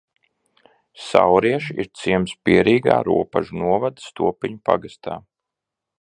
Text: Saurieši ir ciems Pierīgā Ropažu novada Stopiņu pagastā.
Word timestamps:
Saurieši 1.07 1.75
ir 1.83 1.91
ciems 1.99 2.33
Pierīgā 2.49 2.97
Ropažu 3.11 3.61
novada 3.65 4.07
Stopiņu 4.07 4.63
pagastā. 4.71 5.21